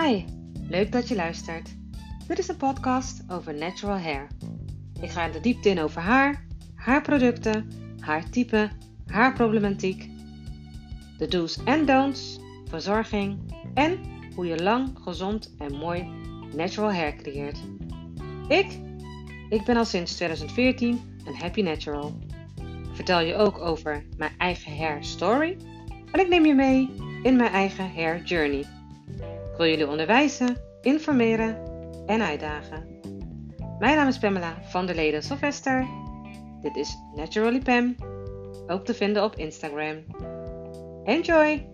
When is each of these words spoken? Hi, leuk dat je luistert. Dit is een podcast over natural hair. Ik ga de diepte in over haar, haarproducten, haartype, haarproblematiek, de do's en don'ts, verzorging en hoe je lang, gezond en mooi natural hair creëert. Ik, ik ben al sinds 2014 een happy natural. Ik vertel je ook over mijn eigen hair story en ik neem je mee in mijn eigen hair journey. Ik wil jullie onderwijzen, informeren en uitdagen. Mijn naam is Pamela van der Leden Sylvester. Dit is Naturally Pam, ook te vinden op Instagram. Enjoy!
Hi, 0.00 0.24
leuk 0.68 0.92
dat 0.92 1.08
je 1.08 1.14
luistert. 1.14 1.74
Dit 2.26 2.38
is 2.38 2.48
een 2.48 2.56
podcast 2.56 3.24
over 3.28 3.54
natural 3.54 3.98
hair. 3.98 4.26
Ik 5.00 5.10
ga 5.10 5.28
de 5.28 5.40
diepte 5.40 5.68
in 5.68 5.80
over 5.80 6.00
haar, 6.00 6.46
haarproducten, 6.74 7.70
haartype, 8.00 8.70
haarproblematiek, 9.06 10.10
de 11.18 11.28
do's 11.28 11.64
en 11.64 11.86
don'ts, 11.86 12.40
verzorging 12.68 13.38
en 13.74 13.98
hoe 14.34 14.46
je 14.46 14.62
lang, 14.62 14.98
gezond 15.02 15.54
en 15.58 15.76
mooi 15.76 16.10
natural 16.54 16.92
hair 16.92 17.16
creëert. 17.16 17.58
Ik, 18.48 18.78
ik 19.48 19.64
ben 19.64 19.76
al 19.76 19.84
sinds 19.84 20.14
2014 20.14 21.00
een 21.24 21.36
happy 21.36 21.62
natural. 21.62 22.16
Ik 22.56 22.94
vertel 22.94 23.20
je 23.20 23.34
ook 23.34 23.58
over 23.58 24.04
mijn 24.16 24.32
eigen 24.38 24.76
hair 24.76 25.04
story 25.04 25.56
en 26.12 26.20
ik 26.20 26.28
neem 26.28 26.46
je 26.46 26.54
mee 26.54 26.90
in 27.22 27.36
mijn 27.36 27.52
eigen 27.52 27.92
hair 27.94 28.22
journey. 28.22 28.64
Ik 29.56 29.62
wil 29.62 29.70
jullie 29.70 29.88
onderwijzen, 29.88 30.56
informeren 30.80 31.56
en 32.06 32.22
uitdagen. 32.22 33.00
Mijn 33.78 33.96
naam 33.96 34.08
is 34.08 34.18
Pamela 34.18 34.58
van 34.62 34.86
der 34.86 34.94
Leden 34.94 35.22
Sylvester. 35.22 35.86
Dit 36.62 36.76
is 36.76 36.96
Naturally 37.14 37.60
Pam, 37.60 37.96
ook 38.66 38.84
te 38.84 38.94
vinden 38.94 39.24
op 39.24 39.34
Instagram. 39.36 40.04
Enjoy! 41.04 41.68